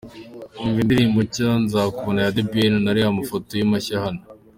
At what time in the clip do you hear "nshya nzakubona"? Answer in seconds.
1.25-2.19